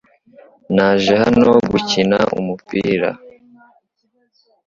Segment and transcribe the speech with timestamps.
[0.75, 3.09] Naje hano gukina umupira.